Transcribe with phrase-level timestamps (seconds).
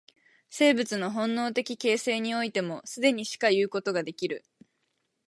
[0.49, 4.43] 生物の本能的形成においても、既にしかいうことができる。